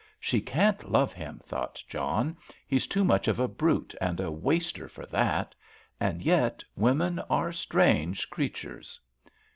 [0.19, 2.35] "She can't love him," thought John;
[2.67, 5.53] "he's too much of a brute and a waster for that.
[5.99, 8.99] And yet women are strange creatures."